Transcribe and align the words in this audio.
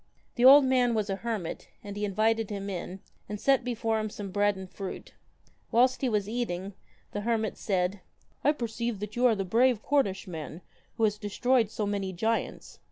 The 0.33 0.43
old 0.45 0.65
man 0.65 0.95
was 0.95 1.11
a 1.11 1.17
hermit, 1.17 1.67
and 1.83 1.95
he 1.95 2.05
invited 2.05 2.49
him 2.49 2.71
in, 2.71 3.01
and 3.29 3.39
set 3.39 3.63
before 3.63 3.99
him 3.99 4.09
some 4.09 4.31
bread 4.31 4.55
and 4.55 4.67
fruit. 4.67 5.13
Whilst 5.71 6.01
he 6.01 6.09
was 6.09 6.27
eating, 6.27 6.73
the 7.11 7.21
hermit 7.21 7.55
said:' 7.55 7.99
I 8.43 8.53
perceive 8.53 8.99
that 9.01 9.15
you 9.15 9.27
are 9.27 9.35
the 9.35 9.45
brave 9.45 9.83
Cornishman 9.83 10.61
who 10.97 11.03
has 11.03 11.19
destroyed 11.19 11.69
so 11.69 11.85
many 11.85 12.13
giants. 12.13 12.79